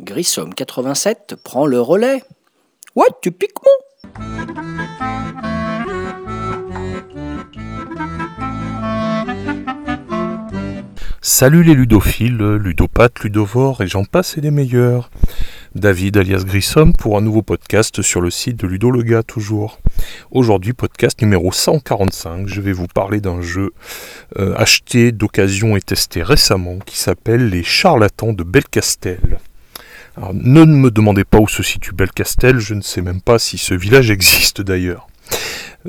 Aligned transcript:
Grissom 0.00 0.50
87 0.50 1.34
prend 1.42 1.66
le 1.66 1.80
relais. 1.80 2.22
Ouais, 2.94 3.06
tu 3.20 3.32
piques 3.32 3.50
mon 3.64 3.72
Salut 11.20 11.64
les 11.64 11.74
ludophiles, 11.74 12.36
ludopathes, 12.36 13.20
ludovores 13.20 13.80
et 13.80 13.88
j'en 13.88 14.04
passe 14.04 14.38
et 14.38 14.40
des 14.40 14.50
meilleurs. 14.52 15.10
David 15.74 16.18
alias 16.18 16.44
Grissom 16.44 16.92
pour 16.92 17.16
un 17.16 17.22
nouveau 17.22 17.40
podcast 17.40 18.02
sur 18.02 18.20
le 18.20 18.30
site 18.30 18.56
de 18.58 18.66
Ludo 18.66 18.90
le 18.90 19.02
gars 19.02 19.22
toujours. 19.22 19.78
Aujourd'hui 20.30 20.74
podcast 20.74 21.22
numéro 21.22 21.50
145, 21.50 22.46
je 22.46 22.60
vais 22.60 22.72
vous 22.72 22.88
parler 22.88 23.22
d'un 23.22 23.40
jeu 23.40 23.72
euh, 24.38 24.54
acheté 24.56 25.12
d'occasion 25.12 25.74
et 25.74 25.80
testé 25.80 26.22
récemment 26.22 26.78
qui 26.84 26.98
s'appelle 26.98 27.48
Les 27.48 27.62
Charlatans 27.62 28.34
de 28.34 28.42
Belcastel. 28.42 29.38
Alors, 30.18 30.34
ne 30.34 30.66
me 30.66 30.90
demandez 30.90 31.24
pas 31.24 31.38
où 31.38 31.48
se 31.48 31.62
situe 31.62 31.92
Belcastel, 31.92 32.58
je 32.58 32.74
ne 32.74 32.82
sais 32.82 33.00
même 33.00 33.22
pas 33.22 33.38
si 33.38 33.56
ce 33.56 33.72
village 33.72 34.10
existe 34.10 34.60
d'ailleurs. 34.60 35.08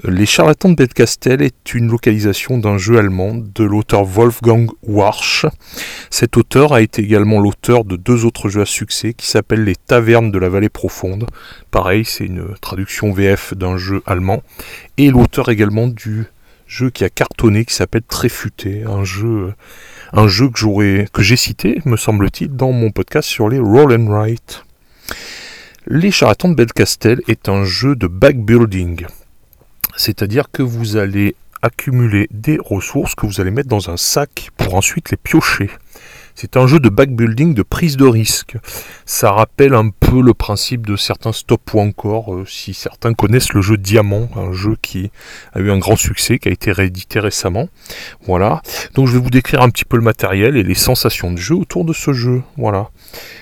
Les 0.02 0.26
Charlatans 0.26 0.72
de 0.72 0.76
Belcastel 0.76 1.44
est 1.44 1.76
une 1.76 1.88
localisation 1.88 2.58
d'un 2.58 2.80
jeu 2.80 2.98
allemand 2.98 3.36
de 3.36 3.64
l'auteur 3.64 4.04
Wolfgang 4.04 4.68
Warsch. 4.82 5.46
Cet 6.10 6.36
auteur 6.36 6.74
a 6.74 6.82
été 6.82 7.04
également 7.04 7.40
l'auteur 7.40 7.86
de 7.86 7.96
deux 7.96 8.26
autres 8.26 8.50
jeux 8.50 8.62
à 8.62 8.66
succès 8.66 9.14
qui 9.14 9.28
s'appellent 9.28 9.64
Les 9.64 9.76
Tavernes 9.76 10.32
de 10.32 10.40
la 10.40 10.50
Vallée 10.50 10.70
Profonde. 10.70 11.28
Pareil, 11.70 12.06
c'est 12.06 12.26
une 12.26 12.56
traduction 12.60 13.14
VF 13.14 13.54
d'un 13.54 13.78
jeu 13.78 14.02
allemand. 14.08 14.42
Et 14.98 15.12
l'auteur 15.12 15.50
également 15.50 15.88
du 15.88 16.26
jeu 16.66 16.90
qui 16.90 17.04
a 17.04 17.10
cartonné 17.10 17.64
qui 17.64 17.76
s'appelle 17.76 18.02
Tréfuté, 18.02 18.86
un 18.88 19.04
jeu, 19.04 19.54
que 20.12 21.06
que 21.06 21.22
j'ai 21.22 21.36
cité, 21.36 21.82
me 21.86 21.98
semble-t-il, 21.98 22.56
dans 22.56 22.72
mon 22.72 22.90
podcast 22.90 23.30
sur 23.30 23.48
les 23.48 23.60
Roll 23.60 23.94
and. 23.94 24.28
Les 25.86 26.10
Charlatans 26.10 26.50
de 26.50 26.56
Belcastel 26.56 27.22
est 27.28 27.48
un 27.48 27.64
jeu 27.64 27.96
de 27.96 28.08
backbuilding. 28.08 29.06
C'est-à-dire 29.96 30.52
que 30.52 30.64
vous 30.64 30.98
allez 30.98 31.36
accumuler 31.62 32.28
des 32.32 32.58
ressources 32.60 33.16
que 33.16 33.26
vous 33.26 33.40
allez 33.40 33.52
mettre 33.52 33.70
dans 33.70 33.90
un 33.90 33.98
sac 33.98 34.50
pour 34.58 34.76
ensuite 34.76 35.12
les 35.12 35.18
piocher. 35.18 35.70
C'est 36.36 36.58
un 36.58 36.68
jeu 36.68 36.80
de 36.80 36.90
backbuilding, 36.90 37.54
de 37.54 37.62
prise 37.62 37.96
de 37.96 38.06
risque. 38.06 38.58
Ça 39.06 39.32
rappelle 39.32 39.74
un 39.74 39.90
peu 39.90 40.22
le 40.22 40.34
principe 40.34 40.86
de 40.88 40.96
certains 40.96 41.32
stop 41.32 41.74
ou 41.74 41.80
encore, 41.80 42.34
euh, 42.34 42.46
si 42.46 42.74
certains 42.74 43.14
connaissent 43.14 43.54
le 43.54 43.62
jeu 43.62 43.78
Diamant, 43.78 44.30
un 44.36 44.52
jeu 44.52 44.76
qui 44.82 45.12
a 45.54 45.60
eu 45.60 45.70
un 45.70 45.78
grand 45.78 45.96
succès, 45.96 46.40
qui 46.40 46.50
a 46.50 46.52
été 46.52 46.72
réédité 46.72 47.20
récemment. 47.20 47.70
Voilà. 48.26 48.62
Donc 48.96 49.08
je 49.08 49.14
vais 49.14 49.20
vous 49.20 49.30
décrire 49.30 49.62
un 49.62 49.70
petit 49.70 49.86
peu 49.86 49.98
le 49.98 50.04
matériel 50.04 50.58
et 50.58 50.64
les 50.64 50.76
sensations 50.76 51.32
de 51.32 51.38
jeu 51.38 51.56
autour 51.56 51.86
de 51.86 51.94
ce 51.94 52.14
jeu. 52.14 52.42
Voilà. 52.58 52.90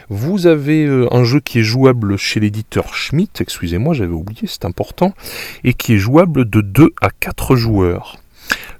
Vous 0.09 0.45
avez 0.47 0.85
euh, 0.85 1.07
un 1.13 1.23
jeu 1.23 1.39
qui 1.39 1.59
est 1.59 1.63
jouable 1.63 2.17
chez 2.17 2.39
l'éditeur 2.39 2.93
Schmidt, 2.93 3.41
excusez-moi, 3.41 3.93
j'avais 3.93 4.13
oublié, 4.13 4.41
c'est 4.45 4.65
important, 4.65 5.13
et 5.63 5.73
qui 5.73 5.93
est 5.93 5.97
jouable 5.97 6.49
de 6.49 6.61
2 6.61 6.89
à 7.01 7.09
4 7.09 7.55
joueurs. 7.55 8.20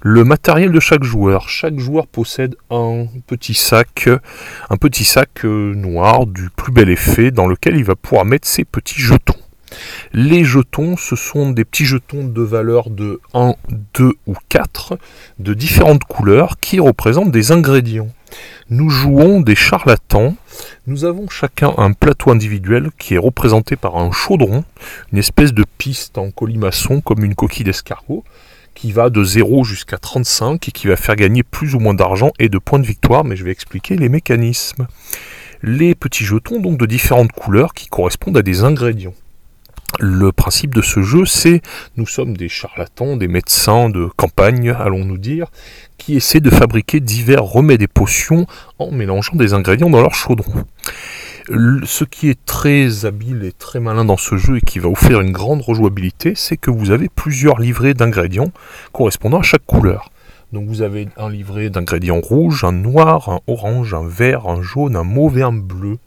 Le 0.04 0.24
matériel 0.24 0.72
de 0.72 0.80
chaque 0.80 1.04
joueur. 1.04 1.48
Chaque 1.48 1.78
joueur 1.78 2.08
possède 2.08 2.56
un 2.70 3.06
petit 3.28 3.54
sac, 3.54 4.08
un 4.68 4.76
petit 4.76 5.04
sac 5.04 5.44
euh, 5.44 5.76
noir 5.76 6.26
du 6.26 6.50
plus 6.50 6.72
bel 6.72 6.90
effet 6.90 7.30
dans 7.30 7.46
lequel 7.46 7.76
il 7.76 7.84
va 7.84 7.94
pouvoir 7.94 8.24
mettre 8.24 8.48
ses 8.48 8.64
petits 8.64 9.00
jetons. 9.00 9.36
Les 10.12 10.42
jetons, 10.42 10.96
ce 10.96 11.14
sont 11.14 11.50
des 11.50 11.64
petits 11.64 11.84
jetons 11.84 12.24
de 12.24 12.42
valeur 12.42 12.90
de 12.90 13.20
1, 13.32 13.54
2 13.94 14.12
ou 14.26 14.34
4 14.48 14.98
de 15.38 15.54
différentes 15.54 16.02
couleurs 16.02 16.56
qui 16.60 16.80
représentent 16.80 17.30
des 17.30 17.52
ingrédients. 17.52 18.10
Nous 18.70 18.90
jouons 18.90 19.40
des 19.40 19.54
charlatans. 19.54 20.34
Nous 20.88 21.04
avons 21.04 21.28
chacun 21.28 21.74
un 21.76 21.92
plateau 21.92 22.32
individuel 22.32 22.90
qui 22.98 23.14
est 23.14 23.18
représenté 23.18 23.76
par 23.76 23.96
un 23.96 24.10
chaudron, 24.10 24.64
une 25.12 25.18
espèce 25.18 25.52
de 25.52 25.64
piste 25.78 26.18
en 26.18 26.32
colimaçon 26.32 27.00
comme 27.00 27.22
une 27.22 27.36
coquille 27.36 27.64
d'escargot 27.64 28.24
qui 28.74 28.92
va 28.92 29.10
de 29.10 29.22
0 29.22 29.64
jusqu'à 29.64 29.98
35 29.98 30.68
et 30.68 30.72
qui 30.72 30.86
va 30.86 30.96
faire 30.96 31.16
gagner 31.16 31.42
plus 31.42 31.74
ou 31.74 31.78
moins 31.78 31.94
d'argent 31.94 32.30
et 32.38 32.48
de 32.48 32.58
points 32.58 32.78
de 32.78 32.86
victoire, 32.86 33.24
mais 33.24 33.36
je 33.36 33.44
vais 33.44 33.52
expliquer 33.52 33.96
les 33.96 34.08
mécanismes. 34.08 34.86
Les 35.62 35.94
petits 35.94 36.24
jetons 36.24 36.60
donc 36.60 36.78
de 36.78 36.86
différentes 36.86 37.32
couleurs 37.32 37.74
qui 37.74 37.88
correspondent 37.88 38.36
à 38.36 38.42
des 38.42 38.64
ingrédients. 38.64 39.14
Le 40.00 40.32
principe 40.32 40.74
de 40.74 40.80
ce 40.80 41.02
jeu, 41.02 41.26
c'est 41.26 41.60
nous 41.96 42.06
sommes 42.06 42.36
des 42.36 42.48
charlatans, 42.48 43.16
des 43.16 43.28
médecins 43.28 43.90
de 43.90 44.06
campagne, 44.16 44.70
allons-nous 44.70 45.18
dire, 45.18 45.48
qui 45.98 46.16
essaient 46.16 46.40
de 46.40 46.50
fabriquer 46.50 46.98
divers 46.98 47.44
remèdes 47.44 47.82
et 47.82 47.88
potions 47.88 48.46
en 48.78 48.90
mélangeant 48.90 49.36
des 49.36 49.52
ingrédients 49.52 49.90
dans 49.90 50.00
leur 50.00 50.14
chaudron. 50.14 50.64
Ce 51.48 52.04
qui 52.04 52.28
est 52.28 52.44
très 52.44 53.04
habile 53.04 53.44
et 53.44 53.52
très 53.52 53.80
malin 53.80 54.04
dans 54.04 54.16
ce 54.16 54.36
jeu 54.36 54.58
et 54.58 54.60
qui 54.60 54.78
va 54.78 54.88
vous 54.88 54.94
faire 54.94 55.20
une 55.20 55.32
grande 55.32 55.60
rejouabilité, 55.60 56.34
c'est 56.36 56.56
que 56.56 56.70
vous 56.70 56.90
avez 56.90 57.08
plusieurs 57.08 57.58
livrets 57.58 57.94
d'ingrédients 57.94 58.52
correspondant 58.92 59.40
à 59.40 59.42
chaque 59.42 59.66
couleur. 59.66 60.11
Donc 60.52 60.68
vous 60.68 60.82
avez 60.82 61.08
un 61.16 61.30
livret 61.30 61.70
d'ingrédients 61.70 62.20
rouges, 62.20 62.64
un 62.64 62.72
noir, 62.72 63.30
un 63.30 63.40
orange, 63.46 63.94
un 63.94 64.06
vert, 64.06 64.48
un 64.48 64.60
jaune, 64.60 64.96
un 64.96 65.02
mauve 65.02 65.38
et 65.38 65.42
un 65.42 65.52
bleu. 65.52 65.98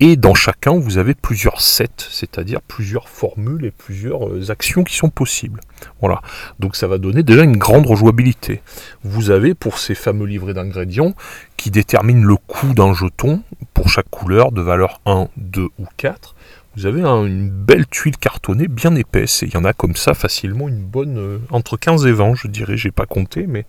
Et 0.00 0.16
dans 0.16 0.34
chacun, 0.34 0.78
vous 0.78 0.96
avez 0.96 1.12
plusieurs 1.12 1.60
sets, 1.60 2.08
c'est-à-dire 2.10 2.62
plusieurs 2.62 3.10
formules 3.10 3.66
et 3.66 3.70
plusieurs 3.70 4.28
euh, 4.28 4.50
actions 4.50 4.84
qui 4.84 4.96
sont 4.96 5.10
possibles. 5.10 5.60
Voilà. 6.00 6.22
Donc 6.60 6.76
ça 6.76 6.86
va 6.86 6.96
donner 6.96 7.22
déjà 7.22 7.42
une 7.42 7.58
grande 7.58 7.86
rejouabilité. 7.86 8.62
Vous 9.02 9.30
avez 9.30 9.52
pour 9.52 9.78
ces 9.78 9.94
fameux 9.94 10.26
livrets 10.26 10.54
d'ingrédients 10.54 11.14
qui 11.58 11.70
déterminent 11.70 12.26
le 12.26 12.36
coût 12.36 12.72
d'un 12.72 12.94
jeton 12.94 13.42
pour 13.74 13.90
chaque 13.90 14.08
couleur 14.08 14.50
de 14.50 14.62
valeur 14.62 15.00
1, 15.04 15.28
2 15.36 15.62
ou 15.62 15.86
4 15.98 16.34
vous 16.76 16.86
avez 16.86 17.02
une 17.02 17.50
belle 17.50 17.86
tuile 17.86 18.16
cartonnée 18.16 18.68
bien 18.68 18.94
épaisse 18.94 19.42
et 19.42 19.46
il 19.46 19.54
y 19.54 19.56
en 19.56 19.64
a 19.64 19.72
comme 19.72 19.96
ça 19.96 20.14
facilement 20.14 20.68
une 20.68 20.82
bonne 20.82 21.18
euh, 21.18 21.38
entre 21.50 21.76
15 21.76 22.06
et 22.06 22.12
20 22.12 22.34
je 22.34 22.48
dirais, 22.48 22.76
j'ai 22.76 22.90
pas 22.90 23.06
compté 23.06 23.46
mais 23.46 23.64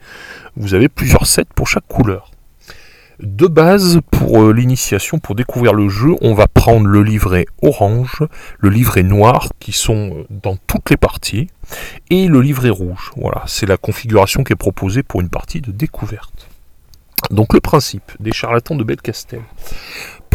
vous 0.55 0.73
avez 0.73 0.89
plusieurs 0.89 1.27
sets 1.27 1.45
pour 1.55 1.67
chaque 1.67 1.88
couleur. 1.88 2.31
De 3.19 3.47
base 3.47 4.01
pour 4.11 4.41
euh, 4.41 4.51
l'initiation, 4.51 5.19
pour 5.19 5.35
découvrir 5.35 5.73
le 5.73 5.88
jeu, 5.88 6.16
on 6.19 6.33
va 6.33 6.47
prendre 6.47 6.85
le 6.88 7.01
livret 7.01 7.45
orange, 7.61 8.23
le 8.59 8.69
livret 8.69 9.03
noir 9.03 9.49
qui 9.59 9.72
sont 9.72 10.17
euh, 10.17 10.23
dans 10.29 10.57
toutes 10.67 10.89
les 10.89 10.97
parties 10.97 11.47
et 12.09 12.27
le 12.27 12.41
livret 12.41 12.69
rouge. 12.69 13.11
Voilà, 13.16 13.43
c'est 13.47 13.67
la 13.67 13.77
configuration 13.77 14.43
qui 14.43 14.51
est 14.51 14.57
proposée 14.57 15.01
pour 15.01 15.22
une 15.22 15.29
partie 15.29 15.61
de 15.61 15.72
découverte. 15.72 16.49
Donc 17.31 17.53
le 17.53 17.59
principe 17.59 18.11
des 18.19 18.31
charlatans 18.31 18.75
de 18.75 18.83
Belcastel 18.83 19.41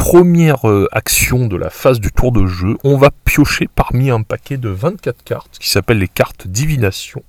première 0.01 0.67
euh, 0.67 0.89
action 0.93 1.47
de 1.47 1.57
la 1.57 1.69
phase 1.69 2.01
du 2.01 2.11
tour 2.11 2.33
de 2.33 2.47
jeu, 2.47 2.79
on 2.85 2.97
va 2.97 3.11
piocher 3.11 3.69
parmi 3.73 4.09
un 4.09 4.23
paquet 4.23 4.57
de 4.57 4.71
24 4.71 5.23
cartes 5.23 5.59
qui 5.61 5.69
s'appellent 5.69 5.99
les 5.99 6.09
cartes 6.09 6.49
divination, 6.49 7.23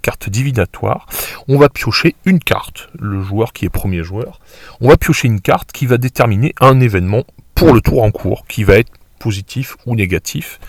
cartes 0.00 0.30
divinatoires. 0.30 1.06
On 1.48 1.58
va 1.58 1.68
piocher 1.68 2.14
une 2.24 2.38
carte, 2.38 2.88
le 2.96 3.20
joueur 3.20 3.52
qui 3.52 3.64
est 3.64 3.68
premier 3.68 4.04
joueur. 4.04 4.38
On 4.80 4.88
va 4.88 4.96
piocher 4.96 5.26
une 5.26 5.40
carte 5.40 5.72
qui 5.72 5.86
va 5.86 5.98
déterminer 5.98 6.54
un 6.60 6.78
événement 6.78 7.24
pour 7.56 7.74
le 7.74 7.80
tour 7.80 8.04
en 8.04 8.12
cours, 8.12 8.46
qui 8.46 8.62
va 8.62 8.76
être 8.76 8.92
positif 9.18 9.76
ou 9.84 9.96
négatif, 9.96 10.60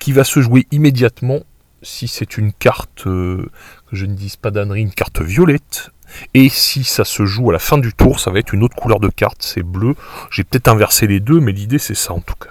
qui 0.00 0.10
va 0.10 0.24
se 0.24 0.40
jouer 0.40 0.66
immédiatement 0.72 1.40
si 1.82 2.08
c'est 2.08 2.36
une 2.36 2.52
carte, 2.52 3.06
euh, 3.06 3.48
que 3.88 3.96
je 3.96 4.06
ne 4.06 4.14
dise 4.14 4.36
pas 4.36 4.50
d'annerie, 4.50 4.82
une 4.82 4.92
carte 4.92 5.22
violette, 5.22 5.90
et 6.34 6.48
si 6.48 6.84
ça 6.84 7.04
se 7.04 7.24
joue 7.26 7.50
à 7.50 7.52
la 7.52 7.58
fin 7.58 7.78
du 7.78 7.92
tour, 7.92 8.20
ça 8.20 8.30
va 8.30 8.38
être 8.38 8.52
une 8.52 8.62
autre 8.62 8.76
couleur 8.76 9.00
de 9.00 9.08
carte, 9.08 9.42
c'est 9.42 9.62
bleu. 9.62 9.94
J'ai 10.30 10.44
peut-être 10.44 10.68
inversé 10.68 11.06
les 11.06 11.20
deux, 11.20 11.40
mais 11.40 11.52
l'idée 11.52 11.78
c'est 11.78 11.94
ça 11.94 12.12
en 12.12 12.20
tout 12.20 12.34
cas. 12.34 12.50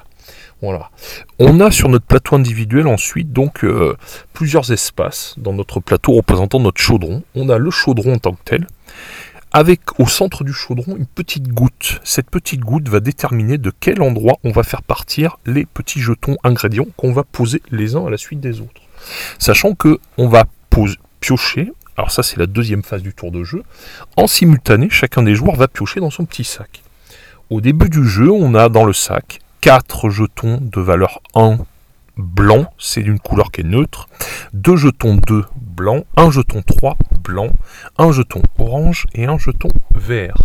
Voilà. 0.61 0.90
On 1.40 1.61
a 1.61 1.72
sur 1.72 1.88
notre 1.88 2.06
plateau 2.06 2.35
individuel 2.35 2.88
ensuite 2.88 3.32
donc 3.32 3.64
euh, 3.64 3.96
plusieurs 4.34 4.72
espaces 4.73 5.35
dans 5.38 5.53
notre 5.53 5.79
plateau 5.79 6.14
représentant 6.14 6.59
notre 6.59 6.82
chaudron. 6.82 7.23
On 7.34 7.47
a 7.50 7.58
le 7.58 7.72
chaudron 7.72 8.16
en 8.16 8.17
tant 8.17 8.34
que 8.34 8.44
tel, 8.44 8.67
avec 9.53 10.00
au 10.00 10.08
centre 10.08 10.44
du 10.44 10.53
chaudron 10.53 10.97
une 10.97 11.06
petite 11.06 11.47
goutte. 11.47 12.02
Cette 12.03 12.29
petite 12.29 12.59
goutte 12.59 12.90
va 12.90 13.00
déterminer 13.00 13.58
de 13.58 13.72
quel 13.79 14.02
endroit 14.02 14.35
on 14.44 14.52
va 14.52 14.64
faire 14.64 14.84
partir 14.84 15.38
les 15.46 15.66
petits 15.66 16.02
jetons 16.02 16.38
ingrédients 16.44 16.88
qu'on 16.97 17.14
va 17.14 17.23
poser 17.23 17.61
les 17.72 17.96
uns 17.96 18.06
à 18.06 18.09
la 18.09 18.17
suite 18.17 18.41
des 18.41 18.59
autres. 18.59 18.82
Sachant 19.38 19.76
que 19.76 20.00
on 20.17 20.28
va 20.28 20.44
piocher 21.22 21.72
alors 21.99 22.11
ça 22.11 22.23
c'est 22.23 22.37
la 22.37 22.46
deuxième 22.46 22.81
phase 22.81 23.01
du 23.01 23.13
tour 23.13 23.29
de 23.29 23.43
jeu. 23.43 23.61
En 24.16 24.25
simultané, 24.25 24.87
chacun 24.90 25.22
des 25.22 25.35
joueurs 25.35 25.57
va 25.57 25.67
piocher 25.67 25.99
dans 25.99 26.09
son 26.09 26.23
petit 26.23 26.46
sac. 26.46 26.81
Au 27.49 27.59
début 27.59 27.90
du 27.90 28.07
jeu, 28.07 28.31
on 28.31 28.55
a 28.55 28.69
dans 28.69 28.85
le 28.85 28.93
sac 28.93 29.41
4 29.59 30.09
jetons 30.09 30.59
de 30.61 30.79
valeur 30.79 31.19
1 31.35 31.57
blanc, 32.16 32.72
c'est 32.78 33.01
d'une 33.01 33.19
couleur 33.19 33.51
qui 33.51 33.61
est 33.61 33.63
neutre, 33.66 34.07
2 34.53 34.78
jetons 34.78 35.16
2 35.16 35.43
blanc, 35.57 36.05
1 36.16 36.31
jeton 36.31 36.61
3 36.61 36.96
blanc, 37.22 37.49
un 37.97 38.13
jeton 38.13 38.43
orange 38.57 39.05
et 39.13 39.25
un 39.25 39.37
jeton 39.37 39.67
vert. 39.93 40.37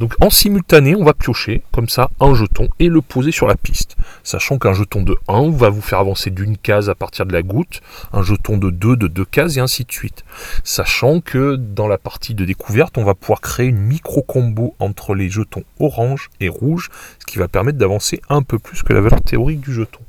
Donc 0.00 0.14
en 0.22 0.30
simultané, 0.30 0.96
on 0.96 1.04
va 1.04 1.12
piocher 1.12 1.60
comme 1.72 1.90
ça 1.90 2.08
un 2.20 2.34
jeton 2.34 2.70
et 2.78 2.88
le 2.88 3.02
poser 3.02 3.32
sur 3.32 3.46
la 3.46 3.54
piste. 3.54 3.98
Sachant 4.24 4.56
qu'un 4.56 4.72
jeton 4.72 5.02
de 5.02 5.14
1 5.28 5.50
va 5.50 5.68
vous 5.68 5.82
faire 5.82 5.98
avancer 5.98 6.30
d'une 6.30 6.56
case 6.56 6.88
à 6.88 6.94
partir 6.94 7.26
de 7.26 7.34
la 7.34 7.42
goutte, 7.42 7.82
un 8.14 8.22
jeton 8.22 8.56
de 8.56 8.70
2 8.70 8.96
de 8.96 9.08
deux 9.08 9.26
cases 9.26 9.58
et 9.58 9.60
ainsi 9.60 9.84
de 9.84 9.92
suite. 9.92 10.24
Sachant 10.64 11.20
que 11.20 11.54
dans 11.56 11.86
la 11.86 11.98
partie 11.98 12.32
de 12.32 12.46
découverte, 12.46 12.96
on 12.96 13.04
va 13.04 13.14
pouvoir 13.14 13.42
créer 13.42 13.66
une 13.66 13.76
micro-combo 13.76 14.74
entre 14.78 15.14
les 15.14 15.28
jetons 15.28 15.64
orange 15.78 16.30
et 16.40 16.48
rouge, 16.48 16.88
ce 17.18 17.26
qui 17.26 17.36
va 17.36 17.48
permettre 17.48 17.76
d'avancer 17.76 18.22
un 18.30 18.40
peu 18.40 18.58
plus 18.58 18.82
que 18.82 18.94
la 18.94 19.02
valeur 19.02 19.20
théorique 19.20 19.60
du 19.60 19.74
jeton. 19.74 20.00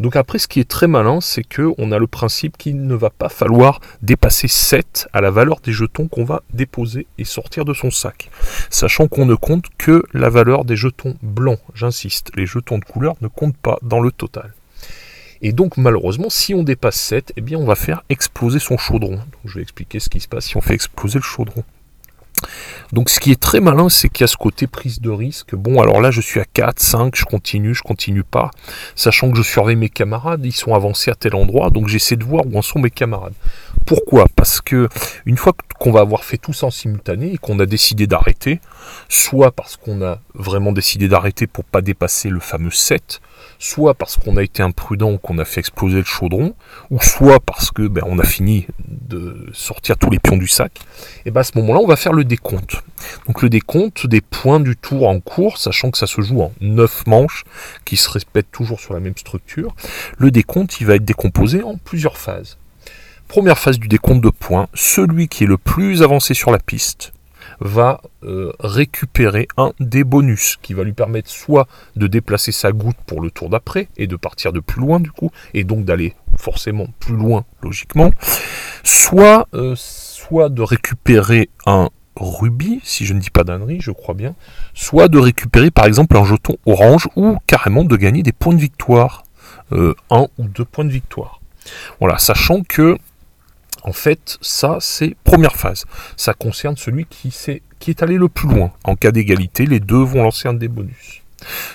Donc 0.00 0.16
après, 0.16 0.38
ce 0.38 0.48
qui 0.48 0.60
est 0.60 0.68
très 0.68 0.86
malin, 0.86 1.20
c'est 1.20 1.44
qu'on 1.44 1.92
a 1.92 1.98
le 1.98 2.06
principe 2.06 2.56
qu'il 2.56 2.86
ne 2.86 2.94
va 2.94 3.10
pas 3.10 3.28
falloir 3.28 3.80
dépasser 4.02 4.48
7 4.48 5.08
à 5.12 5.20
la 5.20 5.30
valeur 5.30 5.60
des 5.60 5.72
jetons 5.72 6.08
qu'on 6.08 6.24
va 6.24 6.42
déposer 6.52 7.06
et 7.18 7.24
sortir 7.24 7.64
de 7.64 7.74
son 7.74 7.90
sac. 7.90 8.30
Sachant 8.70 9.08
qu'on 9.08 9.26
ne 9.26 9.34
compte 9.34 9.66
que 9.78 10.02
la 10.12 10.30
valeur 10.30 10.64
des 10.64 10.76
jetons 10.76 11.16
blancs, 11.22 11.60
j'insiste, 11.74 12.30
les 12.34 12.46
jetons 12.46 12.78
de 12.78 12.84
couleur 12.84 13.14
ne 13.20 13.28
comptent 13.28 13.56
pas 13.56 13.78
dans 13.82 14.00
le 14.00 14.10
total. 14.10 14.52
Et 15.42 15.52
donc 15.52 15.76
malheureusement, 15.76 16.30
si 16.30 16.54
on 16.54 16.62
dépasse 16.62 16.96
7, 16.96 17.34
eh 17.36 17.40
bien 17.40 17.58
on 17.58 17.66
va 17.66 17.74
faire 17.74 18.02
exploser 18.08 18.58
son 18.58 18.78
chaudron. 18.78 19.20
Je 19.44 19.56
vais 19.56 19.62
expliquer 19.62 20.00
ce 20.00 20.08
qui 20.08 20.20
se 20.20 20.28
passe 20.28 20.46
si 20.46 20.56
on 20.56 20.60
fait 20.60 20.74
exploser 20.74 21.18
le 21.18 21.24
chaudron. 21.24 21.64
Donc 22.92 23.10
ce 23.10 23.20
qui 23.20 23.32
est 23.32 23.40
très 23.40 23.60
malin, 23.60 23.88
c'est 23.88 24.08
qu'il 24.08 24.22
y 24.22 24.24
a 24.24 24.28
ce 24.28 24.36
côté 24.36 24.66
prise 24.66 25.00
de 25.00 25.10
risque. 25.10 25.54
Bon, 25.54 25.80
alors 25.80 26.00
là, 26.00 26.10
je 26.10 26.20
suis 26.20 26.40
à 26.40 26.44
4, 26.44 26.80
5, 26.80 27.16
je 27.16 27.24
continue, 27.24 27.74
je 27.74 27.82
continue 27.82 28.22
pas, 28.22 28.50
sachant 28.94 29.30
que 29.30 29.36
je 29.36 29.42
surveille 29.42 29.76
mes 29.76 29.88
camarades, 29.88 30.44
ils 30.44 30.52
sont 30.52 30.74
avancés 30.74 31.10
à 31.10 31.14
tel 31.14 31.34
endroit, 31.34 31.70
donc 31.70 31.88
j'essaie 31.88 32.16
de 32.16 32.24
voir 32.24 32.44
où 32.46 32.56
en 32.56 32.62
sont 32.62 32.78
mes 32.78 32.90
camarades. 32.90 33.34
Pourquoi? 33.86 34.26
Parce 34.36 34.60
que 34.60 34.88
une 35.26 35.36
fois 35.36 35.54
qu'on 35.78 35.92
va 35.92 36.00
avoir 36.00 36.24
fait 36.24 36.38
tout 36.38 36.52
ça 36.52 36.66
en 36.66 36.70
simultané 36.70 37.32
et 37.32 37.38
qu'on 37.38 37.58
a 37.58 37.66
décidé 37.66 38.06
d'arrêter, 38.06 38.60
soit 39.08 39.50
parce 39.50 39.76
qu'on 39.76 40.02
a 40.02 40.20
vraiment 40.34 40.72
décidé 40.72 41.08
d'arrêter 41.08 41.46
pour 41.46 41.64
pas 41.64 41.80
dépasser 41.80 42.28
le 42.28 42.40
fameux 42.40 42.70
7, 42.70 43.20
soit 43.58 43.94
parce 43.94 44.16
qu'on 44.16 44.36
a 44.36 44.42
été 44.42 44.62
imprudent 44.62 45.12
ou 45.12 45.18
qu'on 45.18 45.38
a 45.38 45.44
fait 45.44 45.60
exploser 45.60 45.96
le 45.96 46.04
chaudron, 46.04 46.54
ou 46.90 47.00
soit 47.00 47.40
parce 47.40 47.70
que 47.70 47.86
ben, 47.88 48.02
on 48.06 48.18
a 48.18 48.24
fini 48.24 48.66
de 48.88 49.48
sortir 49.52 49.96
tous 49.96 50.10
les 50.10 50.18
pions 50.18 50.36
du 50.36 50.48
sac, 50.48 50.72
et 51.24 51.30
ben 51.30 51.40
à 51.40 51.44
ce 51.44 51.56
moment-là, 51.58 51.80
on 51.80 51.86
va 51.86 51.96
faire 51.96 52.12
le 52.12 52.24
décompte. 52.24 52.82
Donc 53.26 53.42
le 53.42 53.48
décompte 53.48 54.06
des 54.06 54.20
points 54.20 54.60
du 54.60 54.76
tour 54.76 55.08
en 55.08 55.20
cours, 55.20 55.58
sachant 55.58 55.90
que 55.90 55.98
ça 55.98 56.06
se 56.06 56.20
joue 56.20 56.42
en 56.42 56.52
9 56.60 57.06
manches 57.06 57.44
qui 57.84 57.96
se 57.96 58.10
répètent 58.10 58.50
toujours 58.52 58.80
sur 58.80 58.94
la 58.94 59.00
même 59.00 59.16
structure, 59.16 59.74
le 60.18 60.30
décompte 60.30 60.80
il 60.80 60.86
va 60.86 60.96
être 60.96 61.04
décomposé 61.04 61.62
en 61.62 61.76
plusieurs 61.76 62.18
phases. 62.18 62.58
Première 63.28 63.58
phase 63.58 63.78
du 63.78 63.88
décompte 63.88 64.22
de 64.22 64.30
points, 64.30 64.68
celui 64.74 65.28
qui 65.28 65.44
est 65.44 65.48
le 65.48 65.58
plus 65.58 66.02
avancé 66.02 66.34
sur 66.34 66.50
la 66.50 66.58
piste 66.58 67.13
va 67.64 68.02
euh, 68.22 68.52
récupérer 68.60 69.48
un 69.56 69.72
des 69.80 70.04
bonus 70.04 70.58
qui 70.62 70.74
va 70.74 70.84
lui 70.84 70.92
permettre 70.92 71.30
soit 71.30 71.66
de 71.96 72.06
déplacer 72.06 72.52
sa 72.52 72.72
goutte 72.72 72.98
pour 73.06 73.20
le 73.20 73.30
tour 73.30 73.48
d'après 73.48 73.88
et 73.96 74.06
de 74.06 74.16
partir 74.16 74.52
de 74.52 74.60
plus 74.60 74.80
loin 74.80 75.00
du 75.00 75.10
coup, 75.10 75.30
et 75.54 75.64
donc 75.64 75.84
d'aller 75.84 76.14
forcément 76.38 76.86
plus 77.00 77.16
loin 77.16 77.44
logiquement, 77.62 78.10
soit, 78.82 79.48
euh, 79.54 79.74
soit 79.76 80.50
de 80.50 80.62
récupérer 80.62 81.48
un 81.66 81.88
rubis, 82.16 82.80
si 82.84 83.06
je 83.06 83.14
ne 83.14 83.18
dis 83.18 83.30
pas 83.30 83.44
d'annerie, 83.44 83.78
je 83.80 83.90
crois 83.90 84.14
bien, 84.14 84.34
soit 84.74 85.08
de 85.08 85.18
récupérer 85.18 85.70
par 85.70 85.86
exemple 85.86 86.16
un 86.16 86.24
jeton 86.24 86.56
orange 86.66 87.08
ou 87.16 87.38
carrément 87.46 87.84
de 87.84 87.96
gagner 87.96 88.22
des 88.22 88.32
points 88.32 88.54
de 88.54 88.60
victoire, 88.60 89.24
euh, 89.72 89.94
un 90.10 90.26
ou 90.38 90.44
deux 90.44 90.66
points 90.66 90.84
de 90.84 90.90
victoire. 90.90 91.40
Voilà, 91.98 92.18
sachant 92.18 92.62
que 92.62 92.98
en 93.84 93.92
fait, 93.92 94.38
ça, 94.40 94.78
c'est 94.80 95.14
première 95.24 95.56
phase. 95.56 95.84
Ça 96.16 96.32
concerne 96.32 96.76
celui 96.76 97.04
qui, 97.04 97.32
est, 97.86 98.02
allé 98.02 98.16
le 98.16 98.28
plus 98.28 98.48
loin. 98.48 98.72
En 98.82 98.96
cas 98.96 99.12
d'égalité, 99.12 99.66
les 99.66 99.78
deux 99.78 100.02
vont 100.02 100.22
lancer 100.22 100.48
un 100.48 100.54
des 100.54 100.68
bonus. 100.68 101.22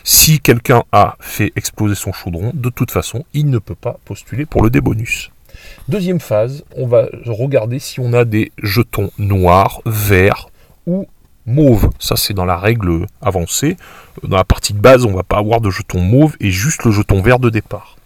Si 0.04 0.40
quelqu'un 0.40 0.84
a 0.92 1.16
fait 1.20 1.54
exploser 1.56 1.94
son 1.94 2.12
chaudron, 2.12 2.52
de 2.56 2.70
toute 2.70 2.90
façon, 2.90 3.26
il 3.34 3.52
ne 3.52 3.60
peut 3.60 3.76
pas 3.76 4.00
postuler 4.06 4.48
pour 4.48 4.64
le 4.64 4.72
débonus. 4.72 5.30
Deuxième 5.88 6.20
phase, 6.20 6.64
on 6.76 6.88
va 6.88 7.08
regarder 7.28 7.78
si 7.78 8.00
on 8.00 8.14
a 8.14 8.26
des 8.26 8.52
jetons 8.64 9.12
noirs, 9.20 9.82
verts 9.86 10.50
ou 10.88 11.06
mauves. 11.46 11.90
Ça, 12.00 12.16
c'est 12.16 12.34
dans 12.34 12.46
la 12.46 12.58
règle 12.58 13.06
avancée. 13.22 13.78
Dans 14.24 14.38
la 14.38 14.44
partie 14.44 14.74
de 14.74 14.80
base, 14.80 15.06
on 15.06 15.12
ne 15.12 15.16
va 15.16 15.24
pas 15.24 15.38
avoir 15.38 15.62
de 15.62 15.70
jetons 15.70 16.02
mauves 16.02 16.36
et 16.40 16.50
juste 16.50 16.86
le 16.86 16.92
jeton 16.92 17.22
vert 17.22 17.38
de 17.38 17.52
départ. 17.52 17.99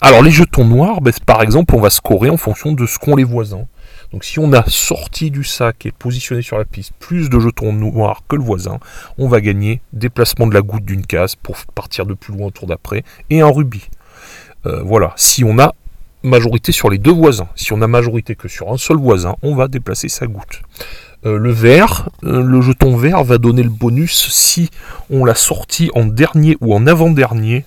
Alors 0.00 0.22
les 0.22 0.30
jetons 0.30 0.64
noirs, 0.64 1.00
ben, 1.00 1.12
par 1.26 1.42
exemple, 1.42 1.74
on 1.74 1.80
va 1.80 1.90
scorer 1.90 2.30
en 2.30 2.36
fonction 2.36 2.72
de 2.72 2.86
ce 2.86 2.98
qu'ont 2.98 3.16
les 3.16 3.24
voisins. 3.24 3.66
Donc 4.12 4.24
si 4.24 4.38
on 4.38 4.52
a 4.52 4.64
sorti 4.68 5.30
du 5.30 5.42
sac 5.42 5.86
et 5.86 5.92
positionné 5.92 6.42
sur 6.42 6.56
la 6.56 6.64
piste 6.64 6.92
plus 7.00 7.28
de 7.28 7.40
jetons 7.40 7.72
noirs 7.72 8.22
que 8.28 8.36
le 8.36 8.42
voisin, 8.42 8.78
on 9.18 9.28
va 9.28 9.40
gagner 9.40 9.80
déplacement 9.92 10.46
de 10.46 10.54
la 10.54 10.62
goutte 10.62 10.84
d'une 10.84 11.04
case 11.04 11.34
pour 11.34 11.56
partir 11.74 12.06
de 12.06 12.14
plus 12.14 12.32
loin 12.32 12.46
au 12.46 12.50
tour 12.50 12.68
d'après 12.68 13.02
et 13.30 13.40
un 13.40 13.48
rubis. 13.48 13.88
Euh, 14.66 14.82
voilà, 14.84 15.12
si 15.16 15.42
on 15.42 15.58
a 15.58 15.74
majorité 16.22 16.72
sur 16.72 16.90
les 16.90 16.98
deux 16.98 17.12
voisins, 17.12 17.48
si 17.56 17.72
on 17.72 17.82
a 17.82 17.86
majorité 17.88 18.34
que 18.34 18.48
sur 18.48 18.72
un 18.72 18.76
seul 18.76 18.96
voisin, 18.96 19.36
on 19.42 19.54
va 19.54 19.68
déplacer 19.68 20.08
sa 20.08 20.26
goutte. 20.26 20.62
Euh, 21.26 21.38
le 21.38 21.50
vert, 21.50 22.08
euh, 22.24 22.42
le 22.42 22.60
jeton 22.60 22.96
vert 22.96 23.24
va 23.24 23.38
donner 23.38 23.62
le 23.62 23.70
bonus 23.70 24.28
si 24.30 24.70
on 25.10 25.24
l'a 25.24 25.34
sorti 25.34 25.90
en 25.94 26.04
dernier 26.04 26.56
ou 26.60 26.74
en 26.74 26.86
avant-dernier 26.86 27.64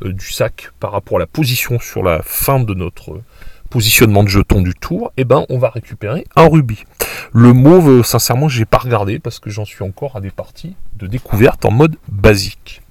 du 0.00 0.32
sac 0.32 0.70
par 0.80 0.92
rapport 0.92 1.16
à 1.16 1.20
la 1.20 1.26
position 1.26 1.78
sur 1.78 2.02
la 2.02 2.22
fin 2.22 2.60
de 2.60 2.74
notre 2.74 3.20
positionnement 3.70 4.22
de 4.22 4.28
jeton 4.28 4.60
du 4.60 4.74
tour, 4.74 5.12
eh 5.16 5.24
ben 5.24 5.46
on 5.48 5.58
va 5.58 5.70
récupérer 5.70 6.26
un 6.36 6.46
rubis. 6.46 6.84
Le 7.32 7.54
mauve, 7.54 7.88
euh, 7.88 8.02
sincèrement, 8.02 8.48
j'ai 8.48 8.66
pas 8.66 8.76
regardé 8.76 9.18
parce 9.18 9.38
que 9.38 9.48
j'en 9.48 9.64
suis 9.64 9.82
encore 9.82 10.16
à 10.16 10.20
des 10.20 10.30
parties 10.30 10.76
de 10.96 11.06
découverte 11.06 11.64
en 11.64 11.70
mode 11.70 11.96
basique. 12.08 12.82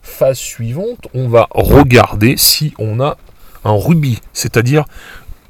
Phase 0.00 0.38
suivante, 0.38 1.08
on 1.12 1.28
va 1.28 1.48
regarder 1.50 2.36
si 2.38 2.72
on 2.78 3.00
a 3.00 3.18
un 3.64 3.74
rubis, 3.74 4.20
c'est-à-dire 4.32 4.84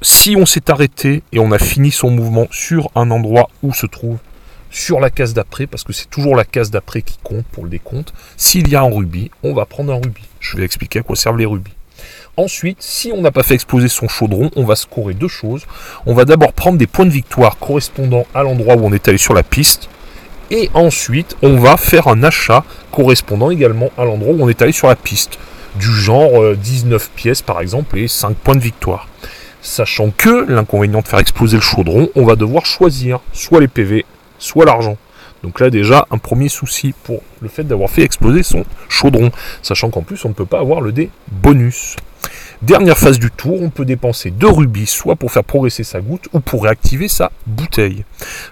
si 0.02 0.34
on 0.36 0.46
s'est 0.46 0.70
arrêté 0.70 1.22
et 1.30 1.38
on 1.38 1.52
a 1.52 1.58
fini 1.58 1.92
son 1.92 2.10
mouvement 2.10 2.48
sur 2.50 2.90
un 2.96 3.10
endroit 3.12 3.48
où 3.62 3.72
se 3.72 3.86
trouve 3.86 4.18
sur 4.70 5.00
la 5.00 5.10
case 5.10 5.34
d'après, 5.34 5.66
parce 5.66 5.84
que 5.84 5.92
c'est 5.92 6.10
toujours 6.10 6.36
la 6.36 6.44
case 6.44 6.70
d'après 6.70 7.02
qui 7.02 7.18
compte 7.22 7.46
pour 7.46 7.64
le 7.64 7.70
décompte. 7.70 8.12
S'il 8.36 8.68
y 8.68 8.76
a 8.76 8.80
un 8.80 8.90
rubis, 8.90 9.30
on 9.42 9.54
va 9.54 9.66
prendre 9.66 9.92
un 9.92 9.96
rubis. 9.96 10.28
Je 10.40 10.56
vais 10.56 10.64
expliquer 10.64 11.00
à 11.00 11.02
quoi 11.02 11.16
servent 11.16 11.38
les 11.38 11.46
rubis. 11.46 11.72
Ensuite, 12.36 12.78
si 12.80 13.12
on 13.12 13.22
n'a 13.22 13.30
pas 13.30 13.42
fait 13.42 13.54
exploser 13.54 13.88
son 13.88 14.08
chaudron, 14.08 14.50
on 14.56 14.64
va 14.64 14.76
scorer 14.76 15.14
deux 15.14 15.28
choses. 15.28 15.66
On 16.04 16.12
va 16.12 16.26
d'abord 16.26 16.52
prendre 16.52 16.76
des 16.76 16.86
points 16.86 17.06
de 17.06 17.10
victoire 17.10 17.58
correspondant 17.58 18.26
à 18.34 18.42
l'endroit 18.42 18.76
où 18.76 18.84
on 18.84 18.92
est 18.92 19.08
allé 19.08 19.16
sur 19.16 19.32
la 19.32 19.42
piste. 19.42 19.88
Et 20.50 20.70
ensuite, 20.74 21.36
on 21.42 21.56
va 21.56 21.76
faire 21.76 22.08
un 22.08 22.22
achat 22.22 22.64
correspondant 22.92 23.50
également 23.50 23.90
à 23.96 24.04
l'endroit 24.04 24.34
où 24.34 24.42
on 24.42 24.48
est 24.48 24.60
allé 24.60 24.72
sur 24.72 24.86
la 24.86 24.96
piste. 24.96 25.38
Du 25.76 25.92
genre 25.92 26.54
19 26.54 27.02
euh, 27.02 27.06
pièces 27.16 27.42
par 27.42 27.60
exemple 27.60 27.98
et 27.98 28.06
5 28.06 28.36
points 28.36 28.54
de 28.54 28.60
victoire. 28.60 29.08
Sachant 29.62 30.10
que 30.10 30.44
l'inconvénient 30.48 31.00
de 31.00 31.08
faire 31.08 31.18
exploser 31.18 31.56
le 31.56 31.62
chaudron, 31.62 32.08
on 32.14 32.24
va 32.24 32.36
devoir 32.36 32.66
choisir 32.66 33.20
soit 33.32 33.60
les 33.60 33.68
PV, 33.68 34.04
soit 34.38 34.64
l'argent. 34.64 34.96
Donc 35.42 35.60
là 35.60 35.70
déjà 35.70 36.06
un 36.10 36.18
premier 36.18 36.48
souci 36.48 36.94
pour 37.04 37.22
le 37.40 37.48
fait 37.48 37.64
d'avoir 37.64 37.90
fait 37.90 38.02
exploser 38.02 38.42
son 38.42 38.64
chaudron, 38.88 39.30
sachant 39.62 39.90
qu'en 39.90 40.02
plus 40.02 40.24
on 40.24 40.30
ne 40.30 40.34
peut 40.34 40.46
pas 40.46 40.60
avoir 40.60 40.80
le 40.80 40.92
dé 40.92 41.10
bonus. 41.30 41.96
Dernière 42.62 42.96
phase 42.96 43.18
du 43.18 43.30
tour, 43.30 43.60
on 43.62 43.68
peut 43.68 43.84
dépenser 43.84 44.30
deux 44.30 44.48
rubis, 44.48 44.86
soit 44.86 45.14
pour 45.16 45.30
faire 45.30 45.44
progresser 45.44 45.84
sa 45.84 46.00
goutte, 46.00 46.28
ou 46.32 46.40
pour 46.40 46.64
réactiver 46.64 47.06
sa 47.06 47.30
bouteille. 47.46 48.04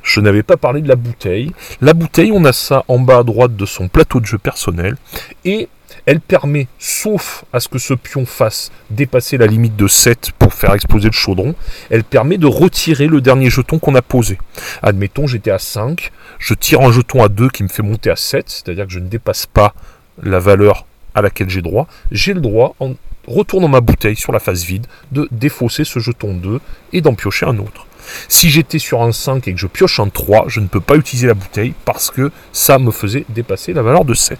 Je 0.03 0.21
n'avais 0.21 0.43
pas 0.43 0.59
parlé 0.59 0.83
de 0.83 0.88
la 0.88 0.95
bouteille. 0.95 1.53
La 1.81 1.95
bouteille, 1.95 2.31
on 2.31 2.45
a 2.45 2.53
ça 2.53 2.85
en 2.88 2.99
bas 2.99 3.19
à 3.19 3.23
droite 3.23 3.57
de 3.57 3.67
son 3.67 3.88
plateau 3.88 4.21
de 4.21 4.26
jeu 4.26 4.38
personnel, 4.38 4.97
et 5.45 5.69
elle 6.07 6.21
permet, 6.21 6.69
sauf 6.79 7.45
à 7.53 7.61
ce 7.61 7.69
que 7.69 7.79
ce 7.79 7.95
pion 7.95 8.27
fasse 8.27 8.71
dépasser 8.91 9.37
la 9.37 9.47
limite 9.47 9.77
de 9.77 9.89
7 9.89 10.33
pour 10.39 10.55
faire 10.55 10.75
exploser 10.75 11.09
le 11.09 11.13
chaudron, 11.13 11.55
elle 11.91 12.05
permet 12.05 12.39
de 12.39 12.47
retirer 12.47 13.07
le 13.07 13.21
dernier 13.21 13.51
jeton 13.51 13.79
qu'on 13.79 13.95
a 13.95 14.03
posé. 14.03 14.39
Admettons, 14.83 15.27
j'étais 15.27 15.51
à 15.51 15.59
5, 15.59 16.11
je 16.39 16.55
tire 16.55 16.81
un 16.81 16.93
jeton 16.93 17.23
à 17.23 17.29
2 17.29 17.49
qui 17.49 17.63
me 17.63 17.69
fait 17.69 17.83
monter 17.83 18.11
à 18.11 18.17
7, 18.17 18.49
c'est-à-dire 18.49 18.87
que 18.87 18.93
je 18.93 18.99
ne 18.99 19.09
dépasse 19.09 19.47
pas 19.47 19.75
la 20.23 20.39
valeur 20.39 20.87
à 21.15 21.23
laquelle 21.23 21.49
j'ai 21.49 21.63
droit. 21.63 21.87
J'ai 22.11 22.35
le 22.35 22.41
droit, 22.41 22.75
en 22.81 22.95
retournant 23.27 23.69
ma 23.69 23.81
bouteille 23.81 24.17
sur 24.17 24.33
la 24.33 24.41
face 24.41 24.65
vide, 24.65 24.87
de 25.13 25.29
défausser 25.31 25.85
ce 25.85 25.99
jeton 25.99 26.35
2 26.35 26.61
et 26.93 27.01
d'en 27.01 27.15
piocher 27.15 27.47
un 27.47 27.59
autre. 27.59 27.87
Si 28.29 28.51
j'étais 28.51 28.79
sur 28.79 29.03
un 29.03 29.13
5 29.13 29.49
et 29.49 29.55
que 29.55 29.61
je 29.61 29.67
pioche 29.67 30.01
un 30.01 30.09
3, 30.09 30.47
je 30.49 30.61
ne 30.61 30.67
peux 30.67 30.81
pas 30.81 30.97
utiliser 30.97 31.27
la 31.27 31.35
bouteille 31.35 31.75
parce 31.85 32.11
que 32.11 32.31
ça 32.53 32.79
me 32.79 32.91
faisait 32.91 33.25
dépasser 33.29 33.73
la 33.73 33.83
valeur 33.83 34.05
de 34.05 34.15
7. 34.15 34.39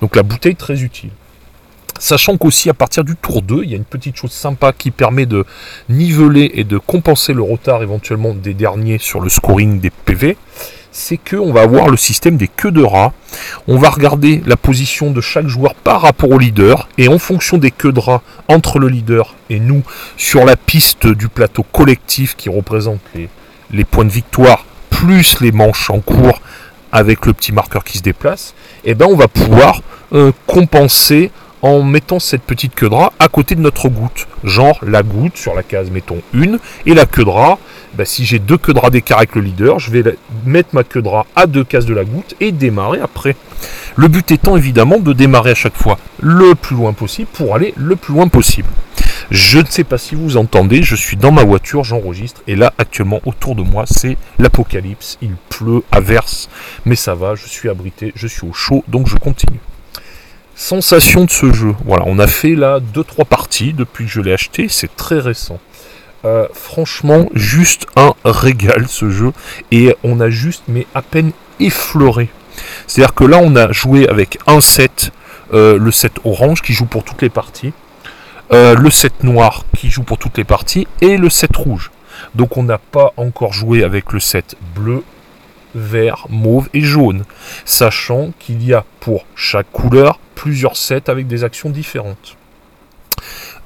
Donc 0.00 0.16
la 0.16 0.22
bouteille 0.22 0.56
très 0.56 0.82
utile. 0.82 1.10
Sachant 1.98 2.36
qu'aussi 2.36 2.70
à 2.70 2.74
partir 2.74 3.02
du 3.02 3.16
tour 3.16 3.42
2, 3.42 3.64
il 3.64 3.70
y 3.70 3.74
a 3.74 3.76
une 3.76 3.84
petite 3.84 4.16
chose 4.16 4.30
sympa 4.30 4.72
qui 4.72 4.92
permet 4.92 5.26
de 5.26 5.44
niveler 5.88 6.52
et 6.54 6.62
de 6.62 6.78
compenser 6.78 7.32
le 7.32 7.42
retard 7.42 7.82
éventuellement 7.82 8.34
des 8.34 8.54
derniers 8.54 8.98
sur 8.98 9.20
le 9.20 9.28
scoring 9.28 9.80
des 9.80 9.90
PV 9.90 10.36
c'est 10.92 11.18
qu'on 11.18 11.52
va 11.52 11.62
avoir 11.62 11.88
le 11.88 11.96
système 11.96 12.36
des 12.36 12.48
queues 12.48 12.70
de 12.70 12.82
rats. 12.82 13.12
On 13.66 13.76
va 13.76 13.90
regarder 13.90 14.42
la 14.46 14.56
position 14.56 15.10
de 15.10 15.20
chaque 15.20 15.46
joueur 15.46 15.74
par 15.74 16.02
rapport 16.02 16.30
au 16.30 16.38
leader, 16.38 16.88
et 16.98 17.08
en 17.08 17.18
fonction 17.18 17.58
des 17.58 17.70
queues 17.70 17.92
de 17.92 18.00
rats 18.00 18.22
entre 18.48 18.78
le 18.78 18.88
leader 18.88 19.34
et 19.50 19.60
nous, 19.60 19.82
sur 20.16 20.44
la 20.44 20.56
piste 20.56 21.06
du 21.06 21.28
plateau 21.28 21.62
collectif 21.62 22.36
qui 22.36 22.48
représente 22.48 23.00
les, 23.70 23.84
points 23.84 24.04
de 24.04 24.10
victoire, 24.10 24.64
plus 24.90 25.40
les 25.40 25.52
manches 25.52 25.90
en 25.90 26.00
cours 26.00 26.40
avec 26.90 27.26
le 27.26 27.32
petit 27.32 27.52
marqueur 27.52 27.84
qui 27.84 27.98
se 27.98 28.02
déplace, 28.02 28.54
et 28.84 28.90
eh 28.90 28.94
ben 28.94 29.06
on 29.10 29.16
va 29.16 29.28
pouvoir 29.28 29.82
euh, 30.14 30.32
compenser 30.46 31.30
en 31.62 31.82
mettant 31.82 32.18
cette 32.18 32.42
petite 32.42 32.74
queue 32.74 32.88
de 32.88 32.94
rat 32.94 33.12
à 33.18 33.28
côté 33.28 33.54
de 33.54 33.60
notre 33.60 33.88
goutte. 33.88 34.26
Genre 34.44 34.78
la 34.82 35.02
goutte 35.02 35.36
sur 35.36 35.54
la 35.54 35.62
case, 35.62 35.90
mettons 35.90 36.20
une, 36.32 36.58
et 36.86 36.94
la 36.94 37.06
queue 37.06 37.24
de 37.24 37.30
rat, 37.30 37.58
bah, 37.94 38.04
si 38.04 38.24
j'ai 38.24 38.38
deux 38.38 38.58
queues 38.58 38.74
de 38.74 38.78
rat 38.78 38.90
d'écart 38.90 39.18
avec 39.18 39.34
le 39.34 39.40
leader, 39.40 39.78
je 39.78 39.90
vais 39.90 40.04
mettre 40.44 40.70
ma 40.72 40.84
queue 40.84 41.02
de 41.02 41.08
rat 41.08 41.26
à 41.34 41.46
deux 41.46 41.64
cases 41.64 41.86
de 41.86 41.94
la 41.94 42.04
goutte 42.04 42.34
et 42.40 42.52
démarrer 42.52 43.00
après. 43.00 43.36
Le 43.96 44.08
but 44.08 44.30
étant 44.30 44.56
évidemment 44.56 44.98
de 44.98 45.12
démarrer 45.12 45.50
à 45.52 45.56
chaque 45.56 45.76
fois 45.76 45.98
le 46.20 46.54
plus 46.54 46.76
loin 46.76 46.92
possible 46.92 47.28
pour 47.32 47.54
aller 47.54 47.74
le 47.76 47.96
plus 47.96 48.14
loin 48.14 48.28
possible. 48.28 48.68
Je 49.30 49.58
ne 49.58 49.66
sais 49.66 49.84
pas 49.84 49.98
si 49.98 50.14
vous 50.14 50.36
entendez, 50.36 50.82
je 50.82 50.94
suis 50.94 51.16
dans 51.16 51.32
ma 51.32 51.44
voiture, 51.44 51.84
j'enregistre, 51.84 52.42
et 52.46 52.56
là 52.56 52.72
actuellement 52.78 53.20
autour 53.26 53.54
de 53.54 53.62
moi 53.62 53.84
c'est 53.86 54.16
l'apocalypse, 54.38 55.18
il 55.20 55.34
pleut, 55.50 55.82
averse, 55.90 56.48
mais 56.86 56.96
ça 56.96 57.14
va, 57.14 57.34
je 57.34 57.46
suis 57.46 57.68
abrité, 57.68 58.12
je 58.14 58.26
suis 58.26 58.46
au 58.46 58.52
chaud, 58.52 58.84
donc 58.88 59.06
je 59.06 59.16
continue. 59.16 59.60
Sensation 60.60 61.24
de 61.24 61.30
ce 61.30 61.52
jeu. 61.52 61.72
Voilà, 61.84 62.02
on 62.08 62.18
a 62.18 62.26
fait 62.26 62.56
là 62.56 62.80
2-3 62.80 63.24
parties 63.26 63.72
depuis 63.72 64.06
que 64.06 64.10
je 64.10 64.20
l'ai 64.20 64.32
acheté, 64.32 64.66
c'est 64.68 64.94
très 64.96 65.20
récent. 65.20 65.60
Euh, 66.24 66.48
franchement, 66.52 67.28
juste 67.32 67.86
un 67.94 68.12
régal 68.24 68.86
ce 68.88 69.08
jeu. 69.08 69.30
Et 69.70 69.94
on 70.02 70.18
a 70.18 70.30
juste, 70.30 70.64
mais 70.66 70.88
à 70.96 71.02
peine 71.02 71.30
effleuré. 71.60 72.28
C'est-à-dire 72.88 73.14
que 73.14 73.22
là, 73.22 73.38
on 73.40 73.54
a 73.54 73.70
joué 73.70 74.08
avec 74.08 74.36
un 74.48 74.60
set, 74.60 75.12
euh, 75.54 75.78
le 75.78 75.92
set 75.92 76.14
orange 76.24 76.60
qui 76.60 76.72
joue 76.72 76.86
pour 76.86 77.04
toutes 77.04 77.22
les 77.22 77.30
parties, 77.30 77.72
euh, 78.52 78.74
le 78.74 78.90
set 78.90 79.22
noir 79.22 79.64
qui 79.76 79.90
joue 79.90 80.02
pour 80.02 80.18
toutes 80.18 80.38
les 80.38 80.44
parties, 80.44 80.88
et 81.00 81.18
le 81.18 81.30
set 81.30 81.54
rouge. 81.54 81.92
Donc 82.34 82.56
on 82.56 82.64
n'a 82.64 82.78
pas 82.78 83.12
encore 83.16 83.52
joué 83.52 83.84
avec 83.84 84.12
le 84.12 84.18
set 84.18 84.56
bleu, 84.74 85.04
vert, 85.78 86.26
mauve 86.28 86.68
et 86.74 86.80
jaune, 86.80 87.24
sachant 87.64 88.32
qu'il 88.38 88.64
y 88.64 88.74
a 88.74 88.84
pour 89.00 89.24
chaque 89.34 89.70
couleur 89.70 90.20
plusieurs 90.34 90.76
sets 90.76 91.08
avec 91.08 91.26
des 91.26 91.44
actions 91.44 91.70
différentes. 91.70 92.36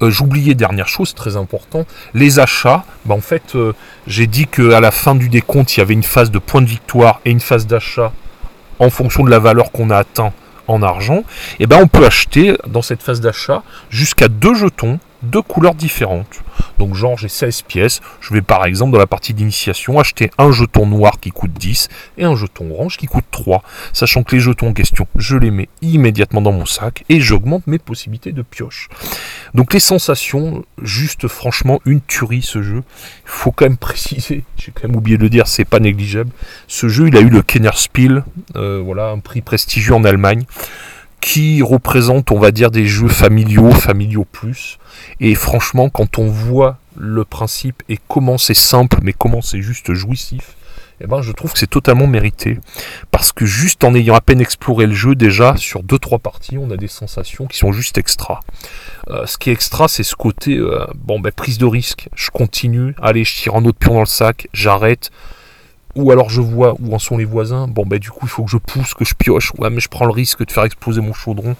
Euh, 0.01 0.09
j'oubliais 0.09 0.55
dernière 0.55 0.87
chose 0.87 1.13
très 1.13 1.37
important, 1.37 1.85
les 2.13 2.39
achats. 2.39 2.83
Bah, 3.05 3.15
en 3.15 3.21
fait, 3.21 3.55
euh, 3.55 3.73
j'ai 4.07 4.27
dit 4.27 4.47
qu'à 4.47 4.79
la 4.79 4.91
fin 4.91 5.15
du 5.15 5.29
décompte, 5.29 5.75
il 5.75 5.79
y 5.79 5.81
avait 5.81 5.93
une 5.93 6.03
phase 6.03 6.31
de 6.31 6.39
point 6.39 6.61
de 6.61 6.67
victoire 6.67 7.21
et 7.25 7.31
une 7.31 7.39
phase 7.39 7.67
d'achat 7.67 8.11
en 8.79 8.89
fonction 8.89 9.23
de 9.23 9.29
la 9.29 9.39
valeur 9.39 9.71
qu'on 9.71 9.89
a 9.89 9.97
atteint 9.97 10.33
en 10.67 10.81
argent. 10.81 11.19
Et 11.59 11.63
eh 11.63 11.67
ben 11.67 11.77
on 11.81 11.87
peut 11.87 12.05
acheter 12.05 12.57
dans 12.67 12.81
cette 12.81 13.03
phase 13.03 13.21
d'achat 13.21 13.63
jusqu'à 13.89 14.27
deux 14.27 14.55
jetons 14.55 14.99
de 15.21 15.39
couleurs 15.39 15.75
différentes. 15.75 16.41
Donc 16.83 16.95
genre 16.95 17.17
j'ai 17.17 17.29
16 17.29 17.61
pièces, 17.61 18.01
je 18.19 18.33
vais 18.33 18.41
par 18.41 18.65
exemple 18.65 18.91
dans 18.91 18.99
la 18.99 19.07
partie 19.07 19.33
d'initiation 19.33 20.01
acheter 20.01 20.31
un 20.37 20.51
jeton 20.51 20.85
noir 20.85 21.21
qui 21.21 21.29
coûte 21.29 21.53
10 21.53 21.87
et 22.17 22.25
un 22.25 22.35
jeton 22.35 22.69
orange 22.71 22.97
qui 22.97 23.05
coûte 23.05 23.23
3. 23.31 23.63
Sachant 23.93 24.23
que 24.23 24.35
les 24.35 24.41
jetons 24.41 24.67
en 24.67 24.73
question, 24.73 25.07
je 25.15 25.37
les 25.37 25.49
mets 25.49 25.69
immédiatement 25.81 26.41
dans 26.41 26.51
mon 26.51 26.65
sac 26.65 27.05
et 27.07 27.21
j'augmente 27.21 27.67
mes 27.67 27.79
possibilités 27.79 28.33
de 28.33 28.41
pioche. 28.41 28.89
Donc 29.53 29.73
les 29.73 29.79
sensations, 29.79 30.65
juste 30.81 31.29
franchement 31.29 31.79
une 31.85 32.01
tuerie 32.01 32.41
ce 32.41 32.61
jeu. 32.61 32.83
Il 33.25 33.31
faut 33.31 33.53
quand 33.53 33.63
même 33.63 33.77
préciser, 33.93 34.43
j'ai 34.57 34.73
quand 34.73 34.85
même 34.89 34.97
oublié 34.97 35.17
de 35.17 35.23
le 35.23 35.29
dire, 35.29 35.47
c'est 35.47 35.63
pas 35.63 35.79
négligeable. 35.79 36.31
Ce 36.67 36.89
jeu 36.89 37.07
il 37.07 37.15
a 37.15 37.21
eu 37.21 37.29
le 37.29 37.43
Kenner 37.43 37.71
Spiel, 37.75 38.25
euh, 38.57 38.81
voilà, 38.83 39.07
un 39.07 39.19
prix 39.19 39.39
prestigieux 39.39 39.95
en 39.95 40.03
Allemagne 40.03 40.43
qui 41.23 41.61
représente, 41.61 42.31
on 42.31 42.39
va 42.39 42.51
dire, 42.51 42.69
des 42.69 42.85
jeux 42.85 43.07
familiaux, 43.07 43.71
familiaux 43.71 44.27
plus. 44.29 44.77
Et 45.21 45.35
franchement, 45.35 45.89
quand 45.89 46.19
on 46.19 46.27
voit 46.27 46.79
le 46.97 47.23
principe 47.23 47.81
et 47.87 47.97
comment 48.09 48.37
c'est 48.37 48.53
simple, 48.53 48.99
mais 49.01 49.13
comment 49.13 49.41
c'est 49.41 49.61
juste 49.61 49.93
jouissif, 49.93 50.57
eh 50.99 51.07
ben, 51.07 51.21
je 51.21 51.31
trouve 51.31 51.53
que 51.53 51.59
c'est 51.59 51.69
totalement 51.69 52.07
mérité. 52.07 52.59
Parce 53.09 53.31
que 53.31 53.45
juste 53.45 53.85
en 53.85 53.95
ayant 53.95 54.15
à 54.15 54.21
peine 54.21 54.41
exploré 54.41 54.85
le 54.85 54.93
jeu, 54.93 55.15
déjà, 55.15 55.55
sur 55.55 55.81
2-3 55.81 56.19
parties, 56.19 56.57
on 56.57 56.69
a 56.71 56.77
des 56.77 56.89
sensations 56.89 57.47
qui 57.47 57.57
sont 57.57 57.71
juste 57.71 57.97
extra. 57.97 58.41
Euh, 59.09 59.25
ce 59.25 59.37
qui 59.37 59.49
est 59.49 59.53
extra, 59.53 59.87
c'est 59.87 60.03
ce 60.03 60.17
côté, 60.17 60.57
euh, 60.57 60.85
bon, 60.93 61.21
ben, 61.21 61.31
prise 61.31 61.57
de 61.57 61.65
risque. 61.65 62.09
Je 62.15 62.31
continue, 62.31 62.95
allez, 63.01 63.23
je 63.23 63.33
tire 63.33 63.55
un 63.55 63.63
autre 63.63 63.79
pion 63.79 63.93
dans 63.93 64.01
le 64.01 64.05
sac, 64.07 64.49
j'arrête 64.51 65.09
ou 65.95 66.11
alors 66.11 66.29
je 66.29 66.41
vois 66.41 66.75
où 66.79 66.93
en 66.93 66.99
sont 66.99 67.17
les 67.17 67.25
voisins, 67.25 67.67
bon 67.67 67.85
ben 67.85 67.99
du 67.99 68.09
coup 68.09 68.25
il 68.25 68.29
faut 68.29 68.43
que 68.43 68.51
je 68.51 68.57
pousse, 68.57 68.93
que 68.93 69.05
je 69.05 69.13
pioche, 69.13 69.51
ouais 69.57 69.69
mais 69.69 69.79
je 69.79 69.89
prends 69.89 70.05
le 70.05 70.11
risque 70.11 70.45
de 70.45 70.51
faire 70.51 70.63
exploser 70.63 71.01
mon 71.01 71.13
chaudron. 71.13 71.55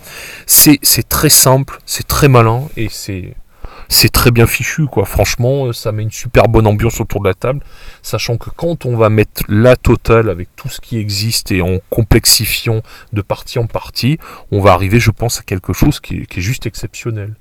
C'est, 0.46 0.80
très 1.08 1.30
simple, 1.30 1.80
c'est 1.86 2.08
très 2.08 2.28
malin 2.28 2.64
et 2.76 2.90
c'est, 2.90 3.36
c'est 3.90 4.10
très 4.10 4.32
bien 4.32 4.48
fichu 4.48 4.88
quoi. 4.88 5.06
Franchement, 5.06 5.68
euh, 5.68 5.74
ça 5.74 5.92
met 5.92 6.04
une 6.04 6.12
super 6.12 6.48
bonne 6.48 6.66
ambiance 6.66 7.00
autour 7.00 7.22
de 7.22 7.28
la 7.28 7.34
table, 7.36 7.62
sachant 8.02 8.38
que 8.38 8.50
quand 8.50 8.86
on 8.86 8.98
va 8.98 9.10
mettre 9.10 9.44
la 9.48 9.76
totale 9.76 10.30
avec 10.30 10.50
tout 10.56 10.70
ce 10.70 10.82
qui 10.82 10.98
existe 10.98 11.52
et 11.52 11.62
en 11.62 11.80
complexifiant 11.90 12.82
de 13.12 13.22
partie 13.22 13.60
en 13.60 13.68
partie, 13.68 14.18
on 14.52 14.62
va 14.62 14.74
arriver 14.74 15.00
je 15.00 15.12
pense 15.12 15.40
à 15.40 15.44
quelque 15.44 15.74
chose 15.74 16.00
qui 16.00 16.22
est, 16.22 16.26
qui 16.26 16.40
est 16.40 16.44
juste 16.44 16.66
exceptionnel. 16.66 17.36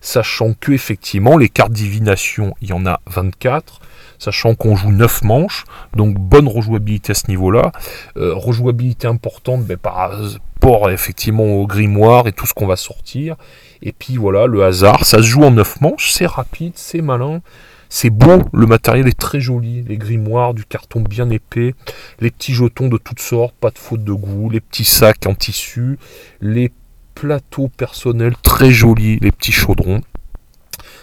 Sachant 0.00 0.54
que 0.54 0.72
effectivement 0.72 1.36
les 1.36 1.48
cartes 1.48 1.72
divination, 1.72 2.54
il 2.60 2.70
y 2.70 2.72
en 2.72 2.84
a 2.84 3.00
24 3.06 3.80
sachant 4.22 4.54
qu'on 4.54 4.76
joue 4.76 4.92
9 4.92 5.22
manches, 5.22 5.64
donc 5.96 6.14
bonne 6.14 6.46
rejouabilité 6.46 7.10
à 7.10 7.14
ce 7.14 7.28
niveau-là. 7.28 7.72
Euh, 8.16 8.34
rejouabilité 8.34 9.08
importante 9.08 9.64
ben, 9.64 9.76
par 9.76 9.94
rapport 9.96 10.90
effectivement 10.90 11.44
au 11.44 11.66
grimoire 11.66 12.28
et 12.28 12.32
tout 12.32 12.46
ce 12.46 12.54
qu'on 12.54 12.66
va 12.66 12.76
sortir. 12.76 13.36
Et 13.82 13.92
puis 13.92 14.16
voilà, 14.16 14.46
le 14.46 14.64
hasard, 14.64 15.04
ça 15.04 15.18
se 15.18 15.22
joue 15.24 15.42
en 15.42 15.50
9 15.50 15.80
manches, 15.80 16.12
c'est 16.12 16.26
rapide, 16.26 16.74
c'est 16.76 17.02
malin. 17.02 17.40
C'est 17.88 18.08
beau, 18.08 18.40
le 18.54 18.66
matériel 18.66 19.06
est 19.06 19.18
très 19.18 19.40
joli, 19.40 19.82
les 19.82 19.98
grimoires, 19.98 20.54
du 20.54 20.64
carton 20.64 21.00
bien 21.00 21.28
épais, 21.28 21.74
les 22.20 22.30
petits 22.30 22.54
jetons 22.54 22.88
de 22.88 22.96
toutes 22.96 23.20
sortes, 23.20 23.54
pas 23.60 23.70
de 23.70 23.76
faute 23.76 24.02
de 24.02 24.12
goût, 24.14 24.48
les 24.48 24.60
petits 24.60 24.86
sacs 24.86 25.26
en 25.26 25.34
tissu, 25.34 25.98
les 26.40 26.72
plateaux 27.14 27.68
personnels 27.68 28.34
très 28.42 28.70
jolis, 28.70 29.18
les 29.20 29.30
petits 29.30 29.52
chaudrons. 29.52 30.00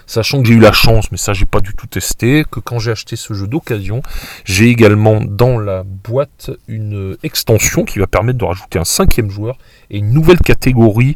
Sachant 0.09 0.41
que 0.41 0.47
j'ai 0.47 0.55
eu 0.55 0.59
la 0.59 0.71
chance, 0.71 1.11
mais 1.11 1.19
ça 1.19 1.33
j'ai 1.33 1.45
pas 1.45 1.59
du 1.59 1.75
tout 1.75 1.85
testé, 1.85 2.43
que 2.49 2.59
quand 2.59 2.79
j'ai 2.79 2.89
acheté 2.89 3.15
ce 3.15 3.35
jeu 3.35 3.45
d'occasion, 3.45 4.01
j'ai 4.43 4.67
également 4.69 5.21
dans 5.21 5.59
la 5.59 5.83
boîte 5.83 6.49
une 6.67 7.15
extension 7.21 7.85
qui 7.85 7.99
va 7.99 8.07
permettre 8.07 8.39
de 8.39 8.43
rajouter 8.43 8.79
un 8.79 8.85
cinquième 8.85 9.29
joueur 9.29 9.59
et 9.91 9.99
une 9.99 10.11
nouvelle 10.11 10.39
catégorie, 10.39 11.15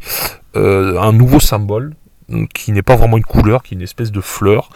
euh, 0.55 1.01
un 1.01 1.11
nouveau 1.11 1.39
symbole 1.39 1.95
qui 2.53 2.71
n'est 2.71 2.83
pas 2.83 2.95
vraiment 2.95 3.17
une 3.17 3.23
couleur, 3.23 3.63
qui 3.63 3.73
est 3.73 3.77
une 3.77 3.83
espèce 3.83 4.11
de 4.11 4.21
fleur 4.21 4.69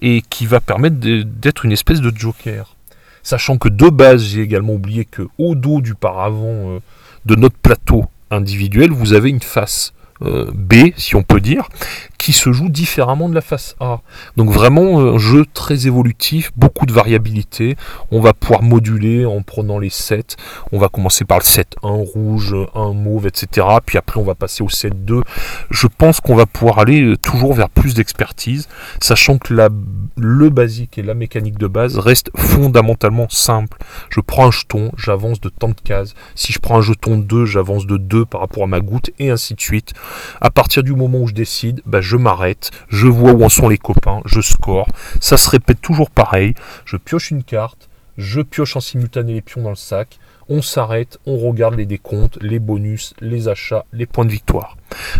et 0.00 0.24
qui 0.28 0.44
va 0.44 0.58
permettre 0.58 0.96
d'être 0.96 1.64
une 1.64 1.70
espèce 1.70 2.00
de 2.00 2.12
joker. 2.12 2.74
Sachant 3.22 3.58
que 3.58 3.68
de 3.68 3.88
base, 3.90 4.24
j'ai 4.24 4.40
également 4.40 4.72
oublié 4.72 5.04
que 5.04 5.28
au 5.38 5.54
dos 5.54 5.80
du 5.80 5.94
paravent 5.94 6.48
euh, 6.48 6.78
de 7.26 7.36
notre 7.36 7.58
plateau 7.58 8.06
individuel, 8.32 8.90
vous 8.90 9.12
avez 9.12 9.30
une 9.30 9.40
face 9.40 9.92
euh, 10.24 10.50
B, 10.54 10.92
si 10.96 11.16
on 11.16 11.22
peut 11.22 11.40
dire, 11.40 11.68
qui 12.18 12.32
se 12.32 12.52
joue 12.52 12.68
différemment 12.68 13.28
de 13.28 13.34
la 13.34 13.40
face 13.40 13.74
A. 13.80 14.00
Donc 14.36 14.50
vraiment 14.50 15.00
un 15.00 15.18
jeu 15.18 15.44
très 15.52 15.88
évolutif, 15.88 16.52
beaucoup 16.56 16.86
de 16.86 16.92
variabilité. 16.92 17.76
On 18.12 18.20
va 18.20 18.32
pouvoir 18.32 18.62
moduler 18.62 19.26
en 19.26 19.42
prenant 19.42 19.80
les 19.80 19.90
sets. 19.90 20.36
On 20.70 20.78
va 20.78 20.88
commencer 20.88 21.24
par 21.24 21.38
le 21.38 21.44
set 21.44 21.74
1 21.82 21.88
rouge, 21.88 22.54
1 22.76 22.92
mauve, 22.92 23.26
etc. 23.26 23.66
Puis 23.84 23.98
après 23.98 24.20
on 24.20 24.22
va 24.22 24.36
passer 24.36 24.62
au 24.62 24.68
set 24.68 25.04
2. 25.04 25.22
Je 25.70 25.86
pense 25.88 26.20
qu'on 26.20 26.36
va 26.36 26.46
pouvoir 26.46 26.78
aller 26.78 27.02
euh, 27.02 27.16
toujours 27.16 27.54
vers 27.54 27.68
plus 27.68 27.94
d'expertise, 27.94 28.68
sachant 29.00 29.38
que 29.38 29.52
le 30.16 30.50
basique 30.50 30.98
et 30.98 31.02
la 31.02 31.14
mécanique 31.14 31.58
de 31.58 31.66
base 31.66 31.98
restent 31.98 32.30
fondamentalement 32.36 33.26
simples. 33.30 33.78
Je 34.10 34.20
prends 34.20 34.46
un 34.46 34.50
jeton, 34.52 34.92
j'avance 34.96 35.40
de 35.40 35.48
tant 35.48 35.70
de 35.70 35.80
cases. 35.82 36.14
Si 36.36 36.52
je 36.52 36.60
prends 36.60 36.78
un 36.78 36.82
jeton 36.82 37.18
2, 37.18 37.46
j'avance 37.46 37.86
de 37.86 37.96
2 37.96 38.26
par 38.26 38.42
rapport 38.42 38.62
à 38.62 38.68
ma 38.68 38.80
goutte, 38.80 39.10
et 39.18 39.30
ainsi 39.30 39.54
de 39.54 39.60
suite. 39.60 39.92
À 40.40 40.50
partir 40.50 40.82
du 40.82 40.92
moment 40.92 41.18
où 41.18 41.28
je 41.28 41.34
décide, 41.34 41.82
bah, 41.86 42.00
je 42.00 42.16
m'arrête, 42.16 42.70
je 42.88 43.06
vois 43.06 43.32
où 43.32 43.42
en 43.44 43.48
sont 43.48 43.68
les 43.68 43.78
copains, 43.78 44.20
je 44.24 44.40
score. 44.40 44.88
Ça 45.20 45.36
se 45.36 45.50
répète 45.50 45.80
toujours 45.80 46.10
pareil. 46.10 46.54
Je 46.84 46.96
pioche 46.96 47.30
une 47.30 47.44
carte, 47.44 47.88
je 48.18 48.40
pioche 48.40 48.76
en 48.76 48.80
simultané 48.80 49.34
les 49.34 49.40
pions 49.40 49.62
dans 49.62 49.70
le 49.70 49.76
sac. 49.76 50.18
On 50.48 50.60
s'arrête, 50.60 51.18
on 51.24 51.38
regarde 51.38 51.76
les 51.76 51.86
décomptes, 51.86 52.36
les 52.42 52.58
bonus, 52.58 53.14
les 53.20 53.48
achats, 53.48 53.84
les 53.92 54.06
points 54.06 54.24
de 54.24 54.32
victoire. 54.32 54.76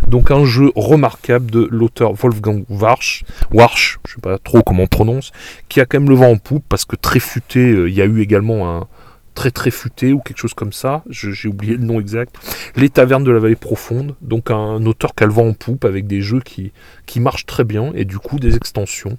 Donc 0.07 0.31
un 0.31 0.45
jeu 0.45 0.73
remarquable 0.75 1.51
de 1.51 1.69
l'auteur 1.71 2.13
Wolfgang 2.13 2.65
Warsch, 2.69 3.25
Warsch, 3.53 3.99
je 4.07 4.15
sais 4.15 4.21
pas 4.21 4.39
trop 4.39 4.63
comment 4.63 4.83
on 4.83 4.89
prononce, 4.89 5.33
qui 5.69 5.81
a 5.81 5.87
quand 5.87 6.01
même 6.01 6.11
le 6.11 6.17
vent 6.17 6.31
en 6.31 6.37
poupe 6.37 6.65
parce 6.69 6.85
que 6.85 6.97
très 6.97 7.21
futé, 7.21 7.61
euh, 7.61 7.89
il 7.89 7.95
y 7.95 8.03
a 8.03 8.05
eu 8.05 8.21
également 8.21 8.77
un, 8.77 8.89
très 9.35 9.51
très 9.51 9.71
futé 9.71 10.13
ou 10.13 10.21
quelque 10.21 10.39
chose 10.39 10.55
comme 10.55 10.73
ça, 10.73 11.03
j'ai 11.09 11.49
oublié 11.49 11.77
le 11.77 11.85
nom 11.85 12.01
exact. 12.01 12.35
Les 12.77 12.89
Tavernes 12.89 13.25
de 13.25 13.31
la 13.31 13.39
Vallée 13.39 13.57
Profonde, 13.57 14.15
donc 14.21 14.51
un 14.51 14.85
auteur 14.87 15.15
calvant 15.15 15.49
en 15.49 15.53
poupe 15.53 15.85
avec 15.85 16.07
des 16.07 16.21
jeux 16.21 16.41
qui, 16.41 16.73
qui 17.07 17.21
marchent 17.21 17.47
très 17.47 17.65
bien 17.65 17.93
et 17.95 18.05
du 18.05 18.19
coup 18.19 18.39
des 18.39 18.57
extensions. 18.57 19.19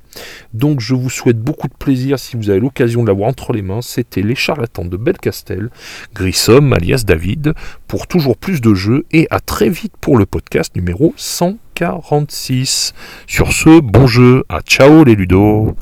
Donc 0.54 0.80
je 0.80 0.96
vous 0.96 1.10
souhaite 1.10 1.40
beaucoup 1.40 1.68
de 1.68 1.74
plaisir 1.74 2.20
si 2.20 2.36
vous 2.36 2.50
avez 2.50 2.60
l'occasion 2.60 3.04
de 3.04 3.08
l'avoir 3.08 3.30
entre 3.30 3.54
les 3.54 3.62
mains. 3.62 3.82
C'était 3.82 4.22
Les 4.22 4.36
Charlatans 4.36 4.86
de 4.86 4.98
Belcastel, 4.98 5.70
Grissom 6.14 6.74
alias 6.74 7.04
David, 7.06 7.54
pour 7.88 8.08
toujours 8.08 8.38
plus 8.38 8.62
de 8.62 8.74
jeux 8.74 9.06
et 9.12 9.28
à 9.30 9.40
très 9.40 9.70
vite 9.70 9.94
pour 10.00 10.18
le 10.18 10.26
podcast 10.26 10.76
numéro 10.76 11.14
146. 11.18 12.94
Sur 13.28 13.52
ce, 13.52 13.80
bon 13.80 14.08
jeu, 14.08 14.44
à 14.50 14.62
ciao 14.62 15.04
les 15.04 15.16
ludos 15.16 15.76